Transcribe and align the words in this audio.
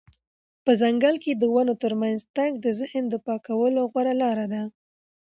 په 0.63 0.71
ځنګل 0.81 1.15
کې 1.23 1.31
د 1.35 1.43
ونو 1.53 1.73
ترمنځ 1.83 2.19
تګ 2.37 2.51
د 2.63 2.67
ذهن 2.79 3.03
د 3.09 3.15
پاکولو 3.25 3.81
غوره 3.91 4.13
لاره 4.21 4.45
ده. 4.53 4.61